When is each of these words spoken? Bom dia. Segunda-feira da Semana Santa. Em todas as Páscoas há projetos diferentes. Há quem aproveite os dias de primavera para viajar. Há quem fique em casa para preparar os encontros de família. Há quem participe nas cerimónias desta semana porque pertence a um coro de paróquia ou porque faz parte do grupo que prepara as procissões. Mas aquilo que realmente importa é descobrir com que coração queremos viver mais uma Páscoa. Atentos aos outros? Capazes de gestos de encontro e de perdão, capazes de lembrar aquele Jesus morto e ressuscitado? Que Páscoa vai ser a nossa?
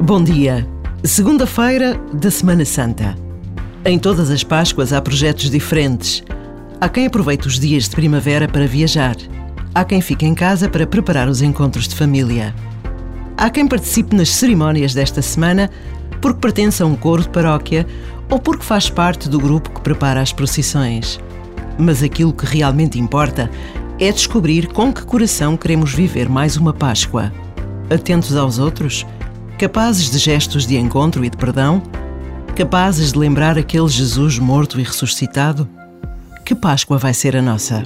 Bom 0.00 0.22
dia. 0.22 0.64
Segunda-feira 1.02 2.00
da 2.14 2.30
Semana 2.30 2.64
Santa. 2.64 3.16
Em 3.84 3.98
todas 3.98 4.30
as 4.30 4.44
Páscoas 4.44 4.92
há 4.92 5.02
projetos 5.02 5.50
diferentes. 5.50 6.22
Há 6.80 6.88
quem 6.88 7.06
aproveite 7.06 7.48
os 7.48 7.58
dias 7.58 7.88
de 7.88 7.96
primavera 7.96 8.46
para 8.46 8.64
viajar. 8.64 9.16
Há 9.74 9.84
quem 9.84 10.00
fique 10.00 10.24
em 10.24 10.36
casa 10.36 10.68
para 10.68 10.86
preparar 10.86 11.28
os 11.28 11.42
encontros 11.42 11.88
de 11.88 11.96
família. 11.96 12.54
Há 13.36 13.50
quem 13.50 13.66
participe 13.66 14.14
nas 14.14 14.28
cerimónias 14.30 14.94
desta 14.94 15.20
semana 15.20 15.68
porque 16.22 16.40
pertence 16.40 16.80
a 16.80 16.86
um 16.86 16.94
coro 16.94 17.22
de 17.22 17.30
paróquia 17.30 17.84
ou 18.30 18.38
porque 18.38 18.64
faz 18.64 18.88
parte 18.88 19.28
do 19.28 19.40
grupo 19.40 19.68
que 19.70 19.80
prepara 19.80 20.20
as 20.20 20.32
procissões. 20.32 21.18
Mas 21.76 22.04
aquilo 22.04 22.32
que 22.32 22.46
realmente 22.46 23.00
importa 23.00 23.50
é 23.98 24.12
descobrir 24.12 24.68
com 24.68 24.92
que 24.92 25.04
coração 25.04 25.56
queremos 25.56 25.92
viver 25.92 26.28
mais 26.28 26.56
uma 26.56 26.72
Páscoa. 26.72 27.32
Atentos 27.90 28.36
aos 28.36 28.60
outros? 28.60 29.04
Capazes 29.58 30.08
de 30.08 30.18
gestos 30.18 30.64
de 30.64 30.76
encontro 30.76 31.24
e 31.24 31.28
de 31.28 31.36
perdão, 31.36 31.82
capazes 32.54 33.12
de 33.12 33.18
lembrar 33.18 33.58
aquele 33.58 33.88
Jesus 33.88 34.38
morto 34.38 34.78
e 34.78 34.84
ressuscitado? 34.84 35.68
Que 36.44 36.54
Páscoa 36.54 36.96
vai 36.96 37.12
ser 37.12 37.36
a 37.36 37.42
nossa? 37.42 37.84